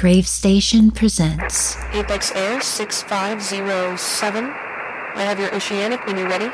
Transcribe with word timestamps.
Gravestation 0.00 0.90
presents 0.90 1.76
Apex 1.92 2.32
Air 2.34 2.62
6507. 2.62 4.44
I 4.46 5.22
have 5.24 5.38
your 5.38 5.54
oceanic 5.54 6.06
when 6.06 6.16
you're 6.16 6.26
ready. 6.26 6.50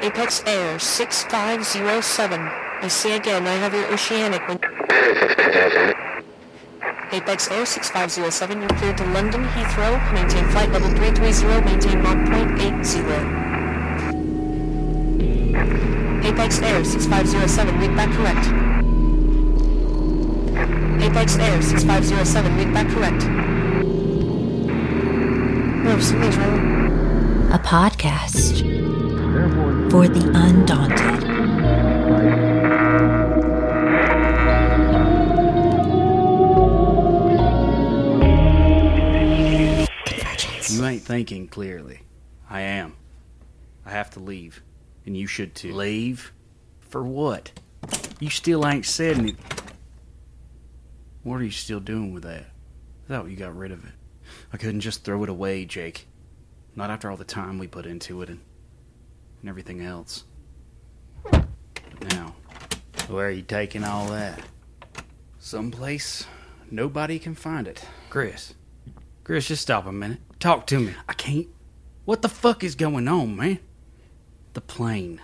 Apex 0.00 0.44
Air 0.46 0.78
6507. 0.78 2.40
I 2.40 2.86
say 2.86 3.16
again, 3.16 3.44
I 3.48 3.54
have 3.54 3.74
your 3.74 3.92
oceanic 3.92 4.46
when... 4.46 4.58
Apex 7.10 7.50
Air 7.50 7.66
6507, 7.66 8.60
you're 8.60 8.68
cleared 8.78 8.98
to 8.98 9.04
London 9.06 9.42
Heathrow. 9.46 9.98
Maintain 10.14 10.48
flight 10.50 10.70
level 10.70 10.90
330, 10.90 11.64
maintain 11.64 12.00
Mach 12.04 12.24
point 12.30 12.52
80. 12.62 13.00
Apex 16.28 16.62
Air 16.62 16.84
6507, 16.84 17.80
read 17.80 17.96
back 17.96 18.12
correct. 18.12 18.67
Apex 21.02 21.38
Air 21.38 21.62
6507, 21.62 22.56
read 22.56 22.72
back 22.74 22.88
correct. 22.88 23.24
No, 25.84 25.98
something's 26.00 26.36
wrong. 26.36 27.50
a 27.52 27.58
podcast 27.58 28.60
for 29.90 30.06
the 30.08 30.30
undaunted. 30.34 31.08
You 40.70 40.84
ain't 40.84 41.02
thinking 41.02 41.48
clearly. 41.48 42.00
I 42.50 42.60
am. 42.60 42.96
I 43.86 43.90
have 43.90 44.10
to 44.10 44.20
leave. 44.20 44.62
And 45.06 45.16
you 45.16 45.26
should 45.26 45.54
too. 45.54 45.72
Leave? 45.72 46.32
For 46.80 47.02
what? 47.02 47.52
You 48.20 48.28
still 48.30 48.66
ain't 48.66 48.84
said 48.84 49.18
any. 49.18 49.34
What 51.22 51.40
are 51.40 51.44
you 51.44 51.50
still 51.50 51.80
doing 51.80 52.14
with 52.14 52.22
that? 52.22 52.46
I 53.04 53.08
thought 53.08 53.30
you 53.30 53.36
got 53.36 53.56
rid 53.56 53.72
of 53.72 53.84
it. 53.84 53.92
I 54.52 54.56
couldn't 54.56 54.80
just 54.80 55.04
throw 55.04 55.22
it 55.24 55.28
away, 55.28 55.64
Jake. 55.64 56.06
Not 56.76 56.90
after 56.90 57.10
all 57.10 57.16
the 57.16 57.24
time 57.24 57.58
we 57.58 57.66
put 57.66 57.86
into 57.86 58.22
it 58.22 58.28
and, 58.28 58.40
and 59.40 59.48
everything 59.48 59.80
else. 59.80 60.24
But 61.24 61.46
now, 62.12 62.34
where 63.08 63.26
are 63.26 63.30
you 63.30 63.42
taking 63.42 63.84
all 63.84 64.06
that? 64.08 64.40
Someplace 65.38 66.26
nobody 66.70 67.18
can 67.18 67.34
find 67.34 67.66
it. 67.66 67.84
Chris. 68.10 68.54
Chris, 69.24 69.48
just 69.48 69.62
stop 69.62 69.86
a 69.86 69.92
minute. 69.92 70.20
Talk 70.38 70.66
to 70.68 70.78
me. 70.78 70.94
I 71.08 71.14
can't. 71.14 71.48
What 72.04 72.22
the 72.22 72.28
fuck 72.28 72.62
is 72.62 72.74
going 72.74 73.08
on, 73.08 73.36
man? 73.36 73.58
The 74.54 74.60
plane. 74.60 75.20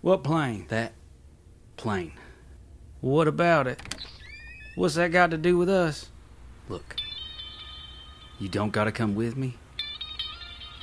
What 0.00 0.24
plane? 0.24 0.66
That 0.68 0.92
plane. 1.76 2.12
What 3.00 3.28
about 3.28 3.66
it? 3.66 3.80
What's 4.74 4.96
that 4.96 5.12
got 5.12 5.30
to 5.30 5.36
do 5.36 5.56
with 5.56 5.68
us? 5.68 6.10
Look, 6.68 6.96
you 8.40 8.48
don't 8.48 8.72
gotta 8.72 8.90
come 8.90 9.14
with 9.14 9.36
me, 9.36 9.56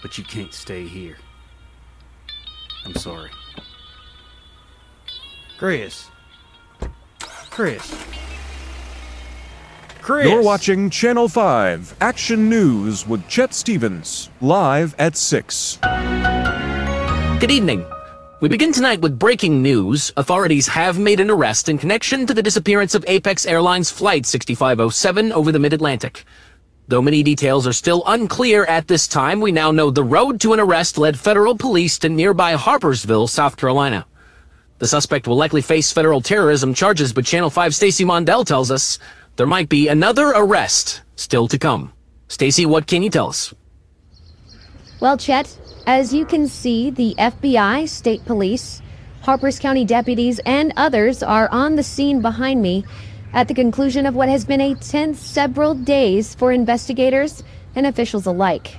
but 0.01 0.17
you 0.17 0.23
can't 0.23 0.53
stay 0.53 0.87
here. 0.87 1.17
I'm 2.85 2.95
sorry. 2.95 3.29
Chris. 5.57 6.07
Chris. 7.49 8.05
Chris. 10.01 10.27
You're 10.27 10.41
watching 10.41 10.89
Channel 10.89 11.27
5 11.27 11.97
Action 12.01 12.49
News 12.49 13.05
with 13.05 13.27
Chet 13.27 13.53
Stevens, 13.53 14.29
live 14.39 14.95
at 14.97 15.17
6. 15.17 15.77
Good 17.39 17.51
evening. 17.51 17.85
We 18.41 18.49
begin 18.49 18.73
tonight 18.73 19.01
with 19.01 19.19
breaking 19.19 19.61
news. 19.61 20.11
Authorities 20.17 20.67
have 20.69 20.97
made 20.97 21.19
an 21.19 21.29
arrest 21.29 21.69
in 21.69 21.77
connection 21.77 22.25
to 22.25 22.33
the 22.33 22.41
disappearance 22.41 22.95
of 22.95 23.05
Apex 23.07 23.45
Airlines 23.45 23.91
Flight 23.91 24.25
6507 24.25 25.31
over 25.31 25.51
the 25.51 25.59
mid-Atlantic. 25.59 26.25
Though 26.87 27.03
many 27.03 27.21
details 27.21 27.67
are 27.67 27.71
still 27.71 28.01
unclear 28.07 28.65
at 28.65 28.87
this 28.87 29.07
time, 29.07 29.41
we 29.41 29.51
now 29.51 29.69
know 29.69 29.91
the 29.91 30.03
road 30.03 30.41
to 30.41 30.53
an 30.53 30.59
arrest 30.59 30.97
led 30.97 31.19
federal 31.19 31.55
police 31.55 31.99
to 31.99 32.09
nearby 32.09 32.55
Harpersville, 32.55 33.29
South 33.29 33.57
Carolina. 33.57 34.07
The 34.79 34.87
suspect 34.87 35.27
will 35.27 35.37
likely 35.37 35.61
face 35.61 35.91
federal 35.91 36.19
terrorism 36.19 36.73
charges, 36.73 37.13
but 37.13 37.25
Channel 37.25 37.51
5 37.51 37.75
Stacy 37.75 38.05
Mondell 38.05 38.43
tells 38.43 38.71
us 38.71 38.97
there 39.35 39.45
might 39.45 39.69
be 39.69 39.87
another 39.87 40.29
arrest 40.29 41.03
still 41.15 41.47
to 41.47 41.59
come. 41.59 41.93
Stacy, 42.27 42.65
what 42.65 42.87
can 42.87 43.03
you 43.03 43.11
tell 43.11 43.29
us? 43.29 43.53
Well, 44.99 45.15
Chet, 45.15 45.55
as 45.87 46.13
you 46.13 46.25
can 46.25 46.47
see, 46.47 46.89
the 46.89 47.15
FBI, 47.17 47.87
state 47.87 48.23
police, 48.25 48.81
Harpers 49.21 49.59
County 49.59 49.85
deputies, 49.85 50.39
and 50.45 50.73
others 50.75 51.21
are 51.21 51.49
on 51.51 51.75
the 51.75 51.83
scene 51.83 52.21
behind 52.21 52.61
me 52.61 52.83
at 53.33 53.47
the 53.47 53.53
conclusion 53.53 54.05
of 54.05 54.15
what 54.15 54.29
has 54.29 54.45
been 54.45 54.61
a 54.61 54.75
tense 54.75 55.19
several 55.19 55.73
days 55.73 56.35
for 56.35 56.51
investigators 56.51 57.43
and 57.75 57.85
officials 57.85 58.25
alike. 58.25 58.77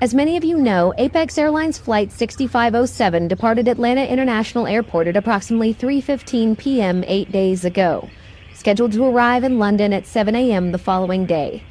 As 0.00 0.12
many 0.12 0.36
of 0.36 0.44
you 0.44 0.58
know, 0.58 0.92
Apex 0.98 1.38
Airlines 1.38 1.78
Flight 1.78 2.12
6507 2.12 3.28
departed 3.28 3.66
Atlanta 3.66 4.04
International 4.04 4.66
Airport 4.66 5.06
at 5.06 5.16
approximately 5.16 5.72
3:15 5.72 6.58
p.m. 6.58 7.02
8 7.06 7.32
days 7.32 7.64
ago, 7.64 8.10
scheduled 8.52 8.92
to 8.92 9.04
arrive 9.04 9.42
in 9.42 9.58
London 9.58 9.94
at 9.94 10.06
7 10.06 10.34
a.m. 10.34 10.72
the 10.72 10.78
following 10.78 11.24
day. 11.24 11.62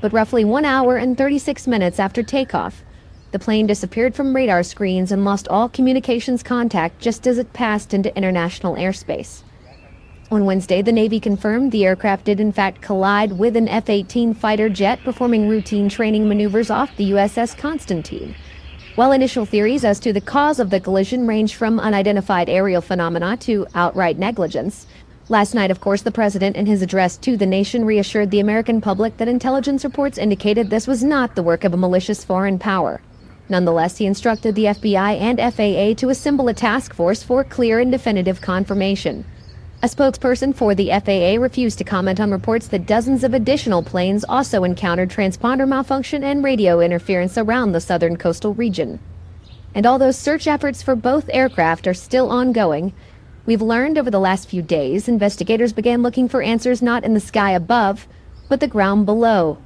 But 0.00 0.14
roughly 0.14 0.46
1 0.46 0.64
hour 0.64 0.96
and 0.96 1.18
36 1.18 1.66
minutes 1.66 1.98
after 1.98 2.22
takeoff, 2.22 2.82
the 3.30 3.38
plane 3.38 3.66
disappeared 3.66 4.14
from 4.14 4.34
radar 4.34 4.62
screens 4.62 5.12
and 5.12 5.24
lost 5.24 5.48
all 5.48 5.68
communications 5.68 6.42
contact 6.42 6.98
just 7.00 7.26
as 7.26 7.38
it 7.38 7.52
passed 7.52 7.92
into 7.92 8.16
international 8.16 8.74
airspace. 8.76 9.42
On 10.30 10.44
Wednesday, 10.44 10.82
the 10.82 10.92
Navy 10.92 11.20
confirmed 11.20 11.72
the 11.72 11.86
aircraft 11.86 12.24
did 12.24 12.38
in 12.38 12.52
fact 12.52 12.82
collide 12.82 13.32
with 13.32 13.56
an 13.56 13.66
F 13.66 13.88
18 13.88 14.34
fighter 14.34 14.68
jet 14.68 14.98
performing 15.02 15.48
routine 15.48 15.88
training 15.88 16.28
maneuvers 16.28 16.70
off 16.70 16.94
the 16.96 17.12
USS 17.12 17.56
Constantine. 17.56 18.34
While 18.94 19.12
initial 19.12 19.46
theories 19.46 19.84
as 19.84 20.00
to 20.00 20.12
the 20.12 20.20
cause 20.20 20.58
of 20.58 20.70
the 20.70 20.80
collision 20.80 21.26
range 21.26 21.54
from 21.54 21.78
unidentified 21.78 22.48
aerial 22.48 22.82
phenomena 22.82 23.36
to 23.38 23.66
outright 23.74 24.18
negligence, 24.18 24.86
last 25.28 25.54
night, 25.54 25.70
of 25.70 25.80
course, 25.80 26.02
the 26.02 26.10
president, 26.10 26.56
in 26.56 26.66
his 26.66 26.82
address 26.82 27.16
to 27.18 27.36
the 27.36 27.46
nation, 27.46 27.84
reassured 27.84 28.30
the 28.30 28.40
American 28.40 28.80
public 28.80 29.16
that 29.18 29.28
intelligence 29.28 29.84
reports 29.84 30.18
indicated 30.18 30.68
this 30.68 30.86
was 30.86 31.04
not 31.04 31.36
the 31.36 31.42
work 31.42 31.64
of 31.64 31.72
a 31.72 31.76
malicious 31.76 32.24
foreign 32.24 32.58
power. 32.58 33.00
Nonetheless, 33.48 33.96
he 33.96 34.06
instructed 34.06 34.54
the 34.54 34.66
FBI 34.66 35.18
and 35.18 35.38
FAA 35.38 35.98
to 36.00 36.10
assemble 36.10 36.48
a 36.48 36.54
task 36.54 36.92
force 36.92 37.22
for 37.22 37.42
clear 37.44 37.80
and 37.80 37.90
definitive 37.90 38.40
confirmation. 38.40 39.24
A 39.80 39.86
spokesperson 39.86 40.54
for 40.54 40.74
the 40.74 40.90
FAA 40.90 41.40
refused 41.40 41.78
to 41.78 41.84
comment 41.84 42.18
on 42.18 42.32
reports 42.32 42.66
that 42.68 42.84
dozens 42.84 43.22
of 43.22 43.32
additional 43.32 43.82
planes 43.82 44.24
also 44.28 44.64
encountered 44.64 45.08
transponder 45.08 45.68
malfunction 45.68 46.24
and 46.24 46.42
radio 46.42 46.80
interference 46.80 47.38
around 47.38 47.72
the 47.72 47.80
southern 47.80 48.16
coastal 48.16 48.54
region. 48.54 48.98
And 49.74 49.86
although 49.86 50.10
search 50.10 50.48
efforts 50.48 50.82
for 50.82 50.96
both 50.96 51.30
aircraft 51.32 51.86
are 51.86 51.94
still 51.94 52.28
ongoing, 52.30 52.92
we've 53.46 53.62
learned 53.62 53.98
over 53.98 54.10
the 54.10 54.18
last 54.18 54.48
few 54.48 54.62
days 54.62 55.06
investigators 55.06 55.72
began 55.72 56.02
looking 56.02 56.28
for 56.28 56.42
answers 56.42 56.82
not 56.82 57.04
in 57.04 57.14
the 57.14 57.20
sky 57.20 57.52
above, 57.52 58.08
but 58.48 58.58
the 58.58 58.66
ground 58.66 59.06
below. 59.06 59.58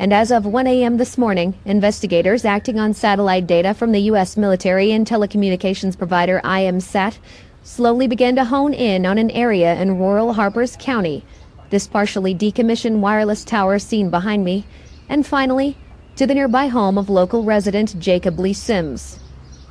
And 0.00 0.12
as 0.12 0.30
of 0.30 0.46
1 0.46 0.68
a.m. 0.68 0.96
this 0.96 1.18
morning, 1.18 1.58
investigators 1.64 2.44
acting 2.44 2.78
on 2.78 2.94
satellite 2.94 3.48
data 3.48 3.74
from 3.74 3.90
the 3.90 4.02
U.S. 4.02 4.36
military 4.36 4.92
and 4.92 5.04
telecommunications 5.04 5.98
provider 5.98 6.40
IMSAT 6.44 7.18
slowly 7.64 8.06
began 8.06 8.36
to 8.36 8.44
hone 8.44 8.72
in 8.72 9.04
on 9.04 9.18
an 9.18 9.32
area 9.32 9.74
in 9.74 9.98
rural 9.98 10.34
Harpers 10.34 10.76
County, 10.78 11.24
this 11.70 11.88
partially 11.88 12.32
decommissioned 12.32 13.00
wireless 13.00 13.42
tower 13.42 13.80
seen 13.80 14.08
behind 14.08 14.44
me, 14.44 14.64
and 15.08 15.26
finally, 15.26 15.76
to 16.14 16.28
the 16.28 16.34
nearby 16.34 16.68
home 16.68 16.96
of 16.96 17.10
local 17.10 17.42
resident 17.42 17.98
Jacob 17.98 18.38
Lee 18.38 18.52
Sims. 18.52 19.18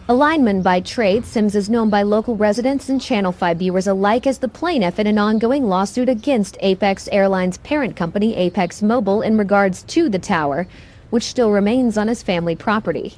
A 0.09 0.15
lineman 0.15 0.61
by 0.61 0.79
trade, 0.79 1.25
Sims 1.25 1.53
is 1.53 1.69
known 1.69 1.89
by 1.89 2.01
local 2.01 2.37
residents 2.37 2.87
and 2.87 3.01
Channel 3.01 3.33
5 3.33 3.59
viewers 3.59 3.87
alike 3.87 4.25
as 4.25 4.37
the 4.37 4.47
plaintiff 4.47 4.99
in 4.99 5.05
an 5.05 5.17
ongoing 5.17 5.67
lawsuit 5.67 6.07
against 6.07 6.55
Apex 6.61 7.09
Airlines' 7.11 7.57
parent 7.57 7.97
company, 7.97 8.33
Apex 8.37 8.81
Mobile, 8.81 9.21
in 9.21 9.37
regards 9.37 9.83
to 9.83 10.07
the 10.07 10.17
tower, 10.17 10.65
which 11.09 11.25
still 11.25 11.51
remains 11.51 11.97
on 11.97 12.07
his 12.07 12.23
family 12.23 12.55
property. 12.55 13.15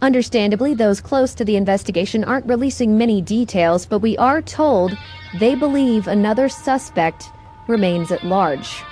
Understandably, 0.00 0.72
those 0.72 1.00
close 1.00 1.34
to 1.34 1.44
the 1.44 1.56
investigation 1.56 2.22
aren't 2.22 2.46
releasing 2.46 2.96
many 2.96 3.20
details, 3.20 3.84
but 3.84 3.98
we 3.98 4.16
are 4.16 4.40
told 4.40 4.96
they 5.40 5.56
believe 5.56 6.06
another 6.06 6.48
suspect 6.48 7.24
remains 7.66 8.12
at 8.12 8.22
large. 8.22 8.84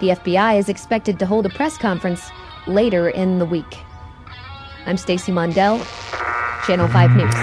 The 0.00 0.08
FBI 0.08 0.58
is 0.58 0.68
expected 0.68 1.20
to 1.20 1.26
hold 1.26 1.46
a 1.46 1.50
press 1.50 1.78
conference 1.78 2.28
later 2.66 3.10
in 3.10 3.38
the 3.38 3.46
week. 3.46 3.76
I'm 4.86 4.96
Stacy 4.96 5.30
Mondell, 5.30 5.78
Channel 6.66 6.88
5 6.88 7.16
News. 7.16 7.34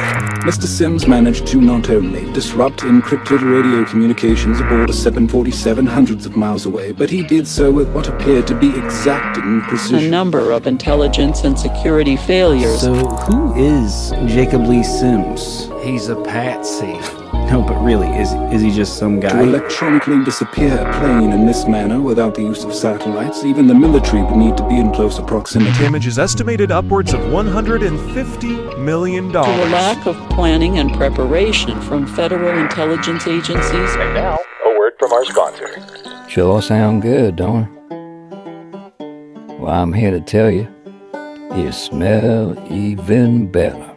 Mr. 0.41 0.63
Sims 0.63 1.07
managed 1.07 1.45
to 1.47 1.62
not 1.62 1.91
only 1.91 2.31
disrupt 2.33 2.79
encrypted 2.79 3.41
radio 3.41 3.85
communications 3.85 4.59
aboard 4.59 4.89
a 4.89 4.94
747 4.94 5.85
hundreds 5.85 6.25
of 6.25 6.35
miles 6.35 6.65
away, 6.65 6.91
but 6.91 7.12
he 7.12 7.21
did 7.21 7.47
so 7.47 7.71
with 7.71 7.91
what 7.94 8.07
appeared 8.07 8.47
to 8.47 8.56
be 8.56 8.69
exacting 8.69 9.62
precision. 9.62 10.07
a 10.07 10.09
number 10.09 10.51
of 10.51 10.65
intelligence 10.65 11.44
and 11.44 11.59
security 11.59 12.18
failures. 12.18 12.81
So, 12.81 12.95
who 12.95 13.53
is 13.53 14.12
Jacob 14.25 14.62
Lee 14.62 14.83
Sims? 14.83 15.69
He's 15.83 16.09
a 16.09 16.15
patsy. 16.24 17.20
No, 17.51 17.62
but 17.62 17.75
really, 17.81 18.07
is 18.18 18.31
is 18.53 18.62
he 18.62 18.71
just 18.71 18.98
some 18.98 19.19
guy? 19.19 19.27
To 19.27 19.36
guy? 19.36 19.44
electronically 19.44 20.24
disappear 20.24 20.74
a 20.74 21.00
plane 21.00 21.33
in 21.33 21.45
this 21.45 21.68
manner 21.68 22.00
without 22.00 22.33
the 22.33 22.42
use 22.42 22.63
of 22.63 22.74
satellites, 22.74 23.44
even 23.44 23.68
the 23.68 23.75
military 23.75 24.24
would 24.24 24.38
need 24.38 24.56
to 24.56 24.65
be 24.69 24.80
in 24.80 24.94
closer 24.94 25.21
proximity. 25.21 25.77
Damage 25.77 26.07
is 26.07 26.18
estimated 26.18 26.71
upwards 26.71 27.13
of 27.13 27.19
$150 27.19 28.80
million. 28.80 29.33
To 29.33 29.39
a 29.39 29.68
lack 29.68 30.07
of 30.07 30.15
planning 30.30 30.80
and 30.80 30.94
preparation 30.94 31.81
from 31.81 32.07
federal 32.07 32.57
intelligence 32.57 33.27
agencies. 33.27 33.95
And 33.95 34.13
now, 34.13 34.38
a 34.65 34.80
word 34.80 34.94
from 34.98 35.12
our 35.12 35.25
sponsor. 35.25 36.30
Sure 36.30 36.62
sound 36.62 37.01
good, 37.01 37.36
don't 37.36 37.63
it? 37.63 39.59
Well, 39.59 39.74
I'm 39.74 39.92
here 39.92 40.12
to 40.12 40.21
tell 40.21 40.50
you, 40.50 40.69
it 41.13 41.74
smell 41.74 42.57
even 42.71 43.51
better. 43.51 43.94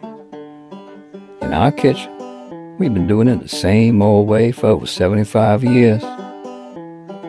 In 1.40 1.52
our 1.52 1.70
kitchen, 1.70 2.13
we've 2.78 2.92
been 2.92 3.06
doing 3.06 3.28
it 3.28 3.40
the 3.40 3.48
same 3.48 4.02
old 4.02 4.26
way 4.28 4.52
for 4.52 4.66
over 4.66 4.86
75 4.86 5.62
years. 5.64 6.02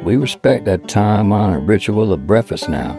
We 0.04 0.18
respect 0.18 0.66
that 0.66 0.88
time-honored 0.88 1.68
ritual 1.68 2.14
of 2.14 2.28
breakfast 2.28 2.70
now. 2.70 2.96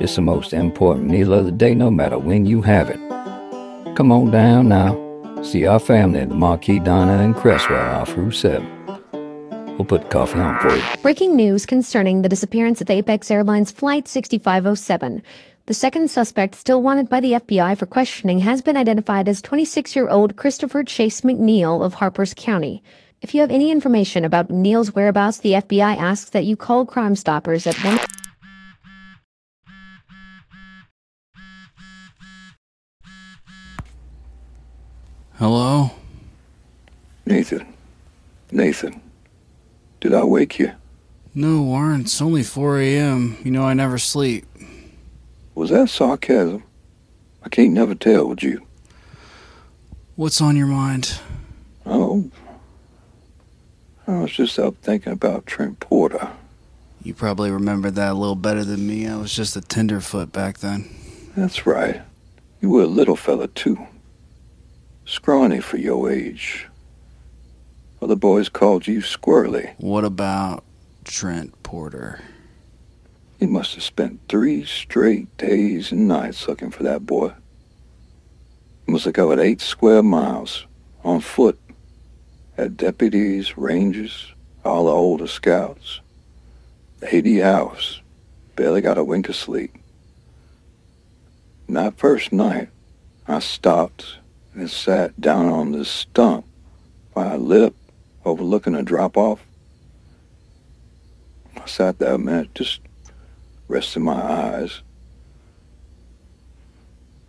It's 0.00 0.16
the 0.16 0.22
most 0.22 0.52
important 0.52 1.08
meal 1.08 1.32
of 1.32 1.44
the 1.44 1.52
day, 1.52 1.74
no 1.74 1.90
matter 1.90 2.18
when 2.18 2.44
you 2.44 2.62
have 2.62 2.90
it. 2.90 2.98
Come 3.96 4.10
on 4.10 4.30
down 4.30 4.68
now. 4.68 4.98
See 5.42 5.66
our 5.66 5.78
family 5.78 6.20
at 6.20 6.28
the 6.28 6.34
Marquis 6.34 6.78
Diner 6.78 7.22
in 7.22 7.34
Cresswell 7.34 8.00
off 8.00 8.16
Route 8.16 8.32
7. 8.32 8.82
We'll 9.76 9.84
put 9.84 10.10
coffee 10.10 10.38
on 10.38 10.58
for 10.60 10.74
you. 10.74 10.82
Breaking 11.02 11.34
news 11.34 11.66
concerning 11.66 12.22
the 12.22 12.28
disappearance 12.28 12.80
of 12.80 12.90
Apex 12.90 13.30
Airlines 13.30 13.70
Flight 13.70 14.06
6507. 14.06 15.22
The 15.66 15.74
second 15.74 16.10
suspect, 16.10 16.56
still 16.56 16.82
wanted 16.82 17.08
by 17.08 17.20
the 17.20 17.34
FBI 17.34 17.78
for 17.78 17.86
questioning, 17.86 18.40
has 18.40 18.62
been 18.62 18.76
identified 18.76 19.28
as 19.28 19.40
26 19.40 19.94
year 19.94 20.08
old 20.08 20.34
Christopher 20.34 20.82
Chase 20.82 21.20
McNeil 21.20 21.84
of 21.84 21.94
Harpers 21.94 22.34
County. 22.36 22.82
If 23.20 23.32
you 23.32 23.42
have 23.42 23.52
any 23.52 23.70
information 23.70 24.24
about 24.24 24.48
McNeil's 24.48 24.92
whereabouts, 24.92 25.38
the 25.38 25.52
FBI 25.52 25.96
asks 25.96 26.30
that 26.30 26.44
you 26.44 26.56
call 26.56 26.84
Crime 26.84 27.14
Stoppers 27.14 27.68
at 27.68 27.76
1. 27.76 28.00
Hello? 35.34 35.92
Nathan. 37.24 37.72
Nathan. 38.50 39.00
Did 40.00 40.12
I 40.12 40.24
wake 40.24 40.58
you? 40.58 40.72
No, 41.36 41.62
Warren, 41.62 42.00
it's 42.00 42.20
only 42.20 42.42
4 42.42 42.80
a.m. 42.80 43.36
You 43.44 43.52
know 43.52 43.62
I 43.62 43.74
never 43.74 43.98
sleep. 43.98 44.44
Was 45.54 45.70
that 45.70 45.88
sarcasm? 45.88 46.62
I 47.42 47.48
can't 47.48 47.72
never 47.72 47.94
tell 47.94 48.28
with 48.28 48.42
you. 48.42 48.66
What's 50.16 50.40
on 50.40 50.56
your 50.56 50.66
mind? 50.66 51.18
Oh. 51.84 52.30
I 54.06 54.20
was 54.20 54.32
just 54.32 54.58
up 54.58 54.76
thinking 54.82 55.12
about 55.12 55.46
Trent 55.46 55.80
Porter. 55.80 56.30
You 57.02 57.14
probably 57.14 57.50
remember 57.50 57.90
that 57.90 58.12
a 58.12 58.14
little 58.14 58.36
better 58.36 58.64
than 58.64 58.86
me. 58.86 59.06
I 59.06 59.16
was 59.16 59.34
just 59.34 59.56
a 59.56 59.60
tenderfoot 59.60 60.32
back 60.32 60.58
then. 60.58 60.88
That's 61.36 61.66
right. 61.66 62.02
You 62.60 62.70
were 62.70 62.82
a 62.82 62.86
little 62.86 63.16
fella, 63.16 63.48
too. 63.48 63.86
Scrawny 65.04 65.60
for 65.60 65.78
your 65.78 66.10
age. 66.10 66.68
Other 68.00 68.16
boys 68.16 68.48
called 68.48 68.86
you 68.86 69.00
Squirrely. 69.00 69.74
What 69.78 70.04
about 70.04 70.64
Trent 71.04 71.60
Porter? 71.62 72.20
You 73.42 73.48
must 73.48 73.74
have 73.74 73.82
spent 73.82 74.20
three 74.28 74.64
straight 74.64 75.36
days 75.36 75.90
and 75.90 76.06
nights 76.06 76.46
looking 76.46 76.70
for 76.70 76.84
that 76.84 77.04
boy. 77.04 77.32
You 78.86 78.92
must 78.92 79.04
have 79.04 79.14
covered 79.14 79.40
eight 79.40 79.60
square 79.60 80.00
miles 80.00 80.64
on 81.02 81.18
foot. 81.18 81.58
Had 82.56 82.76
deputies, 82.76 83.58
rangers, 83.58 84.32
all 84.64 84.84
the 84.84 84.92
older 84.92 85.26
scouts. 85.26 86.00
Eighty 87.02 87.42
hours. 87.42 88.00
Barely 88.54 88.80
got 88.80 88.96
a 88.96 89.02
wink 89.02 89.28
of 89.28 89.34
sleep. 89.34 89.74
And 91.66 91.76
that 91.76 91.98
first 91.98 92.32
night, 92.32 92.68
I 93.26 93.40
stopped 93.40 94.18
and 94.54 94.70
sat 94.70 95.20
down 95.20 95.46
on 95.46 95.72
this 95.72 95.88
stump 95.88 96.44
by 97.12 97.34
a 97.34 97.38
lip 97.38 97.74
overlooking 98.24 98.76
a 98.76 98.84
drop-off. 98.84 99.44
I 101.56 101.66
sat 101.66 101.98
there 101.98 102.14
a 102.14 102.18
minute, 102.18 102.54
just 102.54 102.78
resting 103.72 104.04
my 104.04 104.22
eyes. 104.22 104.82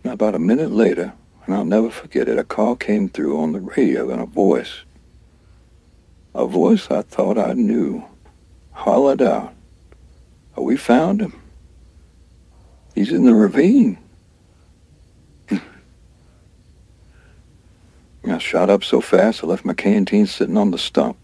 And 0.02 0.12
about 0.12 0.34
a 0.34 0.38
minute 0.38 0.70
later, 0.70 1.14
and 1.46 1.54
I'll 1.54 1.64
never 1.64 1.90
forget 1.90 2.28
it, 2.28 2.38
a 2.38 2.44
call 2.44 2.76
came 2.76 3.08
through 3.08 3.40
on 3.40 3.52
the 3.52 3.60
radio 3.60 4.10
and 4.10 4.20
a 4.20 4.26
voice. 4.26 4.82
A 6.34 6.46
voice 6.46 6.90
I 6.90 7.00
thought 7.00 7.38
I 7.38 7.54
knew 7.54 8.04
hollered 8.72 9.22
out, 9.22 9.54
oh, 10.56 10.62
we 10.62 10.76
found 10.76 11.22
him. 11.22 11.40
He's 12.94 13.10
in 13.10 13.24
the 13.24 13.34
ravine. 13.34 13.96
I 15.50 15.60
shot 18.38 18.68
up 18.68 18.84
so 18.84 19.00
fast 19.00 19.42
I 19.42 19.46
left 19.46 19.64
my 19.64 19.74
canteen 19.74 20.26
sitting 20.26 20.58
on 20.58 20.72
the 20.72 20.78
stump. 20.78 21.16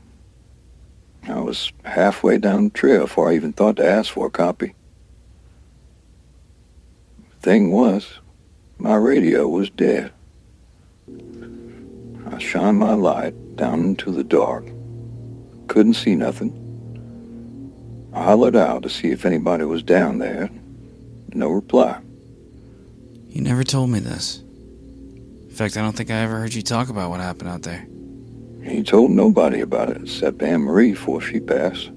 I 1.29 1.41
was 1.41 1.73
halfway 1.85 2.39
down 2.39 2.65
the 2.65 2.71
trail 2.71 3.03
before 3.03 3.31
I 3.31 3.35
even 3.35 3.53
thought 3.53 3.77
to 3.77 3.87
ask 3.87 4.13
for 4.13 4.27
a 4.27 4.31
copy. 4.31 4.75
Thing 7.41 7.71
was, 7.71 8.19
my 8.77 8.97
radio 8.97 9.49
was 9.49 9.71
dead. 9.71 10.13
I 12.31 12.39
shined 12.39 12.79
my 12.79 12.93
light 12.93 13.57
down 13.57 13.81
into 13.81 14.11
the 14.11 14.23
dark. 14.23 14.67
Couldn't 15.67 15.95
see 15.95 16.15
nothing. 16.15 16.53
I 18.13 18.25
hollered 18.25 18.57
out 18.57 18.83
to 18.83 18.91
see 18.91 19.11
if 19.11 19.25
anybody 19.25 19.65
was 19.65 19.83
down 19.83 20.19
there. 20.19 20.51
No 21.33 21.49
reply. 21.49 22.01
You 23.31 23.41
never 23.41 23.65
told 23.65 23.89
me 23.89 24.01
this. 24.01 24.43
In 25.49 25.55
fact, 25.55 25.79
I 25.79 25.81
don't 25.81 25.97
think 25.97 26.11
I 26.11 26.17
ever 26.17 26.39
heard 26.39 26.53
you 26.53 26.61
talk 26.61 26.91
about 26.91 27.09
what 27.09 27.21
happened 27.21 27.49
out 27.49 27.63
there. 27.63 27.87
He 28.63 28.83
told 28.83 29.13
nobody 29.13 29.61
about 29.63 29.89
it 29.89 30.03
except 30.03 30.43
Anne 30.43 30.61
Marie 30.61 30.91
before 30.91 31.23
she 31.23 31.41
passed. 31.41 31.89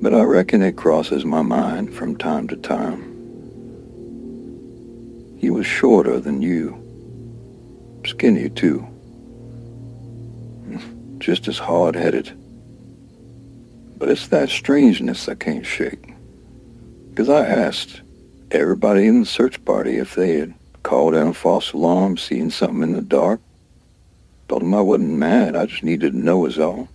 But 0.00 0.14
I 0.14 0.22
reckon 0.22 0.62
it 0.62 0.76
crosses 0.76 1.26
my 1.26 1.42
mind 1.42 1.92
from 1.92 2.16
time 2.16 2.48
to 2.48 2.56
time. 2.56 3.09
He 5.40 5.48
was 5.48 5.64
shorter 5.64 6.20
than 6.20 6.42
you. 6.42 6.76
Skinny, 8.06 8.50
too. 8.50 8.86
Just 11.18 11.48
as 11.48 11.56
hard-headed. 11.56 12.30
But 13.96 14.10
it's 14.10 14.28
that 14.28 14.50
strangeness 14.50 15.30
I 15.30 15.34
can't 15.34 15.64
shake. 15.64 16.12
Because 17.08 17.30
I 17.30 17.46
asked 17.46 18.02
everybody 18.50 19.06
in 19.06 19.20
the 19.20 19.26
search 19.26 19.64
party 19.64 19.96
if 19.96 20.14
they 20.14 20.36
had 20.40 20.54
called 20.82 21.14
in 21.14 21.28
a 21.28 21.32
false 21.34 21.72
alarm, 21.72 22.18
seen 22.18 22.50
something 22.50 22.82
in 22.82 22.92
the 22.92 23.00
dark. 23.00 23.40
Told 24.48 24.60
them 24.60 24.74
I 24.74 24.82
wasn't 24.82 25.12
mad. 25.12 25.56
I 25.56 25.64
just 25.64 25.82
needed 25.82 26.12
to 26.12 26.18
know 26.18 26.44
is 26.44 26.58
all. 26.58 26.88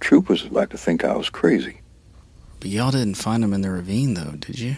Troopers 0.00 0.44
would 0.44 0.52
like 0.52 0.70
to 0.70 0.78
think 0.78 1.04
I 1.04 1.14
was 1.14 1.28
crazy. 1.28 1.80
But 2.60 2.70
y'all 2.70 2.90
didn't 2.90 3.16
find 3.16 3.44
him 3.44 3.52
in 3.52 3.60
the 3.60 3.70
ravine, 3.70 4.14
though, 4.14 4.32
did 4.32 4.58
you? 4.58 4.76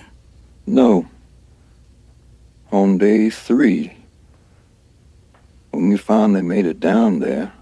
No. 0.66 1.06
On 2.76 2.98
day 2.98 3.30
three, 3.30 3.96
when 5.70 5.88
we 5.88 5.96
finally 5.96 6.42
made 6.42 6.66
it 6.66 6.78
down 6.78 7.20
there, 7.20 7.54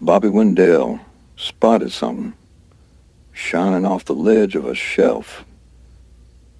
Bobby 0.00 0.28
Wendell 0.28 0.98
spotted 1.36 1.92
something 1.92 2.32
shining 3.32 3.86
off 3.86 4.04
the 4.04 4.16
ledge 4.16 4.56
of 4.56 4.64
a 4.64 4.74
shelf, 4.74 5.44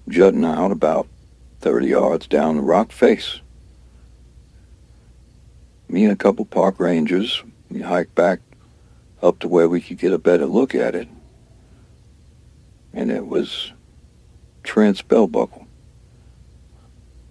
jutting 0.07 0.45
out 0.45 0.71
about 0.71 1.09
30 1.59 1.87
yards 1.87 2.25
down 2.27 2.55
the 2.55 2.61
rock 2.61 2.93
face. 2.93 3.41
Me 5.89 6.05
and 6.05 6.13
a 6.13 6.15
couple 6.15 6.45
park 6.45 6.79
rangers, 6.79 7.43
we 7.69 7.81
hiked 7.81 8.15
back 8.15 8.39
up 9.21 9.39
to 9.39 9.49
where 9.49 9.67
we 9.67 9.81
could 9.81 9.97
get 9.97 10.13
a 10.13 10.17
better 10.17 10.45
look 10.45 10.73
at 10.73 10.95
it. 10.95 11.09
And 12.93 13.11
it 13.11 13.27
was 13.27 13.73
Trent's 14.63 15.01
belt 15.01 15.33
buckle. 15.33 15.67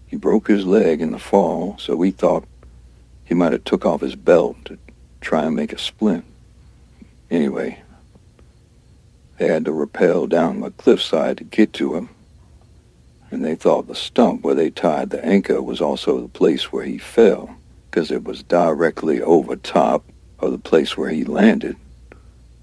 He 0.09 0.17
broke 0.17 0.49
his 0.49 0.67
leg 0.67 1.01
in 1.01 1.13
the 1.13 1.19
fall, 1.19 1.77
so 1.79 1.95
we 1.95 2.11
thought 2.11 2.45
he 3.25 3.35
might 3.35 3.53
have 3.53 3.65
took 3.65 3.85
off 3.85 4.01
his 4.01 4.17
belt 4.17 4.57
to 4.65 4.79
try 5.21 5.45
and 5.45 5.55
make 5.55 5.73
a 5.73 5.79
splint. 5.79 6.25
Anyway, 7.31 7.81
they 9.37 9.49
had 9.49 9.67
to 9.67 9.73
rappel 9.73 10.27
down 10.27 10.61
the 10.61 10.71
cliffside 10.71 11.37
to 11.39 11.45
get 11.45 11.75
to 11.75 11.95
him, 11.95 12.09
and 13.31 13.45
they 13.45 13.55
thought 13.55 13.87
the 13.87 13.95
stump 13.95 14.43
where 14.43 14.55
they 14.55 14.71
tied 14.71 15.11
the 15.11 15.25
anchor 15.25 15.61
was 15.61 15.81
also 15.81 16.21
the 16.21 16.29
place 16.29 16.73
where 16.73 16.85
he 16.85 16.97
fell, 16.97 17.55
because 17.91 18.11
it 18.11 18.25
was 18.25 18.43
directly 18.43 19.21
over 19.21 19.57
top 19.57 20.05
of 20.39 20.53
the 20.53 20.59
place 20.59 20.97
where 20.97 21.11
he 21.11 21.25
landed. 21.25 21.77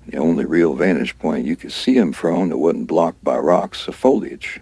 The 0.08 0.18
only 0.18 0.46
real 0.46 0.74
vantage 0.74 1.18
point 1.20 1.46
you 1.46 1.56
could 1.56 1.72
see 1.72 1.96
him 1.96 2.12
from 2.12 2.50
that 2.50 2.58
wasn't 2.58 2.88
blocked 2.88 3.24
by 3.24 3.38
rocks 3.38 3.88
or 3.88 3.92
foliage. 3.92 4.62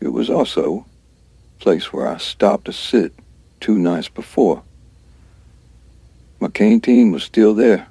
It 0.00 0.08
was 0.08 0.30
also 0.30 0.86
place 1.60 1.92
where 1.92 2.08
I 2.08 2.16
stopped 2.16 2.64
to 2.64 2.72
sit 2.72 3.12
two 3.60 3.78
nights 3.78 4.08
before. 4.08 4.62
McCain 6.40 6.82
team 6.82 7.12
was 7.12 7.22
still 7.22 7.54
there. 7.54 7.86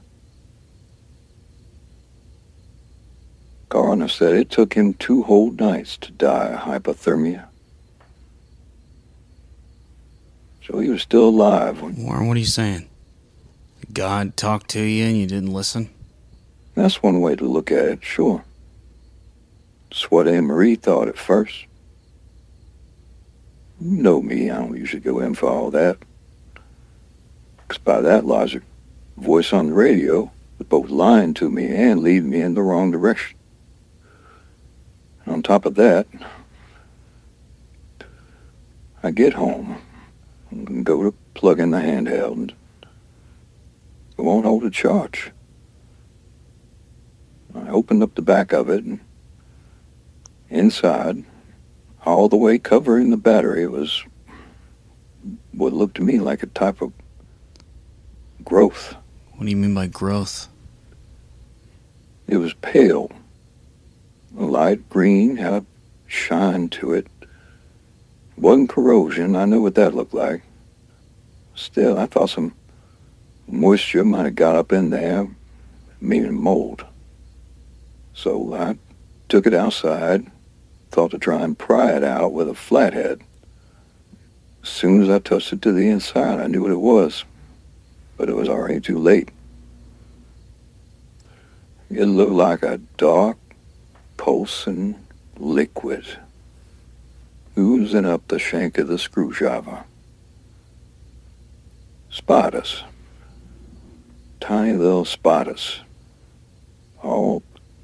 Coroner 3.69 4.07
said 4.07 4.33
it 4.33 4.49
took 4.49 4.73
him 4.73 4.95
two 4.95 5.21
whole 5.21 5.51
nights 5.51 5.95
to 5.97 6.11
die 6.11 6.47
of 6.47 6.61
hypothermia. 6.61 7.45
So 10.65 10.79
he 10.79 10.89
was 10.89 11.03
still 11.03 11.29
alive 11.29 11.81
when... 11.81 11.95
Warren, 12.03 12.27
what 12.27 12.37
are 12.37 12.39
you 12.39 12.45
saying? 12.45 12.89
God 13.93 14.35
talked 14.35 14.69
to 14.71 14.81
you 14.81 15.05
and 15.05 15.17
you 15.17 15.27
didn't 15.27 15.53
listen? 15.53 15.89
That's 16.73 17.03
one 17.03 17.21
way 17.21 17.35
to 17.35 17.45
look 17.45 17.71
at 17.71 17.85
it, 17.85 18.03
sure. 18.03 18.43
It's 19.91 20.09
what 20.09 20.27
Anne 20.27 20.45
Marie 20.45 20.75
thought 20.75 21.07
at 21.07 21.17
first. 21.17 21.65
You 23.81 24.01
know 24.01 24.21
me, 24.21 24.49
I 24.49 24.57
don't 24.57 24.75
usually 24.75 25.01
go 25.01 25.19
in 25.19 25.35
for 25.35 25.49
all 25.49 25.71
that. 25.71 25.97
Because 27.67 27.77
by 27.77 28.01
that 28.01 28.25
logic, 28.25 28.63
voice 29.15 29.53
on 29.53 29.67
the 29.67 29.73
radio 29.73 30.31
was 30.57 30.67
both 30.67 30.89
lying 30.89 31.33
to 31.35 31.49
me 31.49 31.67
and 31.67 32.01
leading 32.01 32.29
me 32.29 32.41
in 32.41 32.55
the 32.55 32.61
wrong 32.61 32.91
direction. 32.91 33.37
And 35.23 35.35
on 35.35 35.43
top 35.43 35.65
of 35.65 35.75
that, 35.75 36.07
I 39.01 39.11
get 39.11 39.33
home 39.33 39.81
and 40.51 40.85
go 40.85 41.03
to 41.03 41.15
plug 41.33 41.59
in 41.59 41.71
the 41.71 41.77
handheld 41.77 42.33
and 42.33 42.53
it 44.17 44.21
won't 44.21 44.45
hold 44.45 44.65
a 44.65 44.69
charge. 44.69 45.31
I 47.55 47.69
opened 47.69 48.03
up 48.03 48.15
the 48.15 48.21
back 48.21 48.51
of 48.51 48.69
it 48.69 48.83
and 48.83 48.99
inside, 50.49 51.23
all 52.05 52.29
the 52.29 52.37
way 52.37 52.57
covering 52.57 53.09
the 53.09 53.17
battery 53.17 53.67
was 53.67 54.03
what 55.51 55.73
looked 55.73 55.95
to 55.95 56.03
me 56.03 56.19
like 56.19 56.43
a 56.43 56.47
type 56.47 56.81
of 56.81 56.93
growth. 58.43 58.95
What 59.35 59.45
do 59.45 59.49
you 59.49 59.57
mean 59.57 59.73
by 59.73 59.87
growth? 59.87 60.47
It 62.27 62.37
was 62.37 62.53
pale, 62.53 63.11
a 64.37 64.43
light 64.43 64.89
green, 64.89 65.37
had 65.37 65.53
a 65.53 65.65
shine 66.07 66.69
to 66.69 66.93
it. 66.93 67.07
Wasn't 68.37 68.69
corrosion, 68.69 69.35
I 69.35 69.45
knew 69.45 69.61
what 69.61 69.75
that 69.75 69.95
looked 69.95 70.13
like. 70.13 70.43
Still, 71.55 71.97
I 71.97 72.05
thought 72.05 72.29
some 72.29 72.53
moisture 73.47 74.05
might 74.05 74.25
have 74.25 74.35
got 74.35 74.55
up 74.55 74.71
in 74.71 74.91
there, 74.91 75.27
maybe 75.99 76.29
mold. 76.29 76.85
So 78.13 78.53
I 78.53 78.77
took 79.27 79.45
it 79.45 79.53
outside, 79.53 80.29
thought 80.91 81.11
to 81.11 81.17
try 81.17 81.41
and 81.41 81.57
pry 81.57 81.95
it 81.95 82.03
out 82.03 82.33
with 82.33 82.49
a 82.49 82.53
flathead. 82.53 83.21
As 84.63 84.69
soon 84.69 85.01
as 85.01 85.09
I 85.09 85.19
touched 85.19 85.53
it 85.53 85.61
to 85.63 85.71
the 85.71 85.87
inside, 85.87 86.39
I 86.39 86.47
knew 86.47 86.63
what 86.63 86.71
it 86.71 86.79
was, 86.79 87.23
but 88.17 88.29
it 88.29 88.35
was 88.35 88.49
already 88.49 88.81
too 88.81 88.97
late. 88.97 89.29
It 91.89 92.05
looked 92.05 92.31
like 92.31 92.63
a 92.63 92.79
dark, 92.97 93.37
pulsing 94.17 94.95
liquid 95.37 96.05
oozing 97.57 98.05
up 98.05 98.27
the 98.27 98.39
shank 98.39 98.77
of 98.77 98.87
the 98.87 98.97
screwdriver. 98.97 99.83
Spiders 102.09 102.83
tiny 104.39 104.73
little 104.73 105.05
spiders, 105.05 105.81
all 107.03 107.43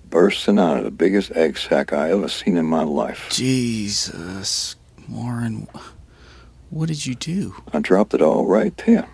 bursting 0.10 0.60
out 0.60 0.78
of 0.78 0.84
the 0.84 0.92
biggest 0.92 1.32
egg 1.32 1.58
sac 1.58 1.94
I 1.94 2.12
ever 2.12 2.28
seen 2.28 2.58
in 2.58 2.66
my 2.66 2.84
life. 2.84 3.28
Jesus, 3.32 4.76
Warren, 5.10 5.68
what 6.70 6.88
did 6.88 7.06
you 7.06 7.16
do? 7.16 7.56
I 7.74 7.80
dropped 7.80 8.14
it 8.14 8.22
all 8.22 8.46
right 8.46 8.76
there. 8.86 9.08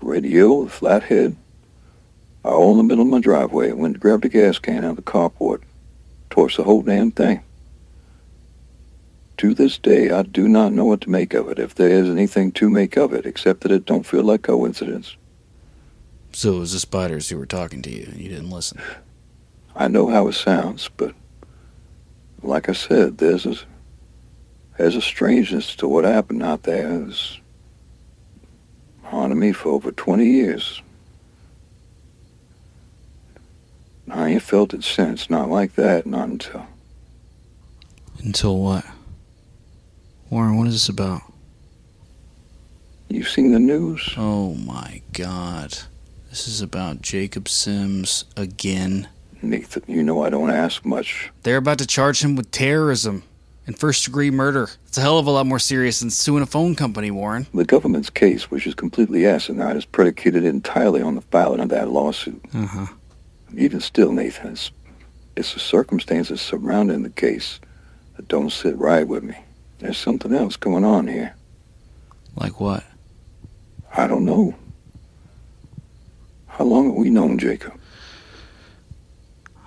The 0.00 0.06
radio, 0.06 0.64
the 0.64 0.70
flat 0.70 1.04
head, 1.04 1.36
all 2.44 2.72
in 2.72 2.78
the 2.78 2.82
middle 2.82 3.04
of 3.04 3.10
my 3.10 3.20
driveway. 3.20 3.70
I 3.70 3.74
went 3.74 3.94
to 3.94 4.00
grab 4.00 4.22
the 4.22 4.28
gas 4.28 4.58
can 4.58 4.84
out 4.84 4.90
of 4.90 4.96
the 4.96 5.02
carport, 5.02 5.62
torched 6.30 6.56
the 6.56 6.64
whole 6.64 6.82
damn 6.82 7.10
thing. 7.10 7.42
To 9.38 9.54
this 9.54 9.78
day, 9.78 10.10
I 10.10 10.22
do 10.22 10.48
not 10.48 10.72
know 10.72 10.84
what 10.84 11.00
to 11.02 11.10
make 11.10 11.32
of 11.32 11.48
it, 11.48 11.58
if 11.58 11.74
there 11.74 11.88
is 11.88 12.08
anything 12.08 12.52
to 12.52 12.68
make 12.68 12.96
of 12.96 13.14
it, 13.14 13.24
except 13.24 13.62
that 13.62 13.72
it 13.72 13.86
don't 13.86 14.04
feel 14.04 14.22
like 14.22 14.42
coincidence. 14.42 15.16
So 16.32 16.56
it 16.56 16.58
was 16.60 16.72
the 16.72 16.78
spiders 16.78 17.28
who 17.28 17.38
were 17.38 17.46
talking 17.46 17.82
to 17.82 17.90
you, 17.90 18.04
and 18.04 18.20
you 18.20 18.28
didn't 18.28 18.50
listen. 18.50 18.80
I 19.80 19.88
know 19.88 20.08
how 20.08 20.28
it 20.28 20.34
sounds, 20.34 20.90
but 20.94 21.14
like 22.42 22.68
I 22.68 22.72
said, 22.74 23.16
there's 23.16 23.46
a 23.46 23.56
there's 24.76 24.94
a 24.94 25.00
strangeness 25.00 25.74
to 25.76 25.88
what 25.88 26.04
happened 26.04 26.42
out 26.42 26.64
there. 26.64 27.04
It's 27.04 27.40
haunted 29.04 29.38
me 29.38 29.52
for 29.52 29.70
over 29.70 29.90
20 29.90 30.26
years. 30.26 30.82
I 34.10 34.28
ain't 34.28 34.42
felt 34.42 34.74
it 34.74 34.84
since. 34.84 35.30
Not 35.30 35.48
like 35.48 35.76
that, 35.76 36.04
not 36.04 36.28
until. 36.28 36.66
Until 38.22 38.58
what? 38.58 38.84
Warren, 40.28 40.58
what 40.58 40.66
is 40.66 40.74
this 40.74 40.88
about? 40.90 41.22
You've 43.08 43.30
seen 43.30 43.52
the 43.52 43.58
news? 43.58 44.12
Oh 44.18 44.56
my 44.56 45.00
god. 45.14 45.78
This 46.28 46.46
is 46.46 46.60
about 46.60 47.00
Jacob 47.00 47.48
Sims 47.48 48.26
again. 48.36 49.08
Nathan, 49.42 49.82
you 49.86 50.02
know 50.02 50.22
I 50.22 50.30
don't 50.30 50.50
ask 50.50 50.84
much. 50.84 51.30
They're 51.42 51.56
about 51.56 51.78
to 51.78 51.86
charge 51.86 52.22
him 52.22 52.36
with 52.36 52.50
terrorism 52.50 53.22
and 53.66 53.78
first 53.78 54.04
degree 54.04 54.30
murder. 54.30 54.68
It's 54.86 54.98
a 54.98 55.00
hell 55.00 55.18
of 55.18 55.26
a 55.26 55.30
lot 55.30 55.46
more 55.46 55.58
serious 55.58 56.00
than 56.00 56.10
suing 56.10 56.42
a 56.42 56.46
phone 56.46 56.74
company, 56.74 57.10
Warren. 57.10 57.46
The 57.54 57.64
government's 57.64 58.10
case, 58.10 58.50
which 58.50 58.66
is 58.66 58.74
completely 58.74 59.26
asinine, 59.26 59.76
is 59.76 59.84
predicated 59.84 60.44
entirely 60.44 61.00
on 61.02 61.14
the 61.14 61.20
filing 61.22 61.60
of 61.60 61.68
that 61.70 61.88
lawsuit. 61.90 62.42
Uh 62.52 62.66
huh. 62.66 62.86
Even 63.56 63.80
still, 63.80 64.12
Nathan, 64.12 64.52
it's, 64.52 64.70
it's 65.36 65.54
the 65.54 65.60
circumstances 65.60 66.40
surrounding 66.40 67.02
the 67.02 67.10
case 67.10 67.60
that 68.16 68.28
don't 68.28 68.50
sit 68.50 68.76
right 68.76 69.06
with 69.06 69.22
me. 69.22 69.36
There's 69.78 69.98
something 69.98 70.34
else 70.34 70.56
going 70.56 70.84
on 70.84 71.06
here. 71.06 71.34
Like 72.36 72.60
what? 72.60 72.84
I 73.96 74.06
don't 74.06 74.24
know. 74.24 74.54
How 76.46 76.64
long 76.64 76.86
have 76.86 76.94
we 76.96 77.10
known 77.10 77.38
Jacob? 77.38 77.79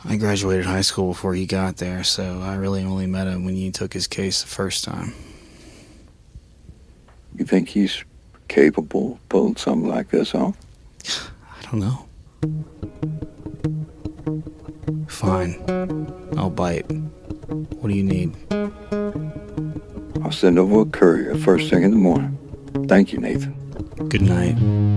I 0.05 0.17
graduated 0.17 0.65
high 0.65 0.81
school 0.81 1.09
before 1.09 1.33
he 1.33 1.45
got 1.45 1.77
there, 1.77 2.03
so 2.03 2.41
I 2.41 2.55
really 2.55 2.83
only 2.83 3.07
met 3.07 3.27
him 3.27 3.45
when 3.45 3.55
you 3.55 3.71
took 3.71 3.93
his 3.93 4.05
case 4.05 4.41
the 4.41 4.49
first 4.49 4.83
time. 4.83 5.13
You 7.35 7.45
think 7.45 7.69
he's 7.69 8.03
capable 8.47 9.13
of 9.13 9.29
pulling 9.29 9.55
something 9.55 9.89
like 9.89 10.09
this 10.09 10.35
off? 10.35 10.57
I 11.57 11.61
don't 11.63 11.79
know. 11.79 12.05
Fine. 15.07 15.63
I'll 16.37 16.49
bite. 16.49 16.85
What 16.91 17.89
do 17.89 17.95
you 17.95 18.03
need? 18.03 18.35
I'll 20.21 20.31
send 20.31 20.59
over 20.59 20.81
a 20.81 20.85
courier 20.85 21.35
first 21.35 21.69
thing 21.69 21.83
in 21.83 21.91
the 21.91 21.97
morning. 21.97 22.37
Thank 22.87 23.13
you, 23.13 23.19
Nathan. 23.19 23.53
Good 24.09 24.21
night. 24.21 24.92